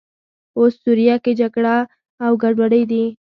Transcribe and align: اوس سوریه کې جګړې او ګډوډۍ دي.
اوس 0.57 0.73
سوریه 0.83 1.15
کې 1.23 1.31
جګړې 1.39 1.77
او 2.23 2.31
ګډوډۍ 2.43 2.83
دي. 2.91 3.03